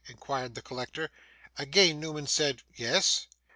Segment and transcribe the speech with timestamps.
[0.07, 1.11] inquired the collector.
[1.59, 3.27] Again Newman said 'Yes.